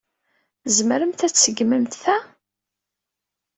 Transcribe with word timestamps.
Tzemremt 0.63 1.25
ad 1.27 1.33
tseggmemt 1.33 1.95
ta? 2.03 2.17